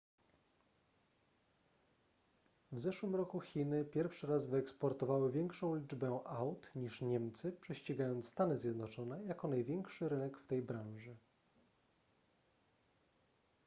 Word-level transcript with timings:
w 2.71 2.79
zeszłym 2.79 3.15
roku 3.15 3.39
chiny 3.39 3.85
pierwszy 3.85 4.27
raz 4.27 4.45
wyeksportowały 4.45 5.31
większą 5.31 5.75
liczbę 5.75 6.19
aut 6.25 6.71
niż 6.75 7.01
niemcy 7.01 7.51
prześcigając 7.51 8.27
stany 8.27 8.57
zjednoczone 8.57 9.23
jako 9.23 9.47
największy 9.47 10.09
rynek 10.09 10.37
w 10.37 10.45
tej 10.47 10.61
branży 10.61 11.17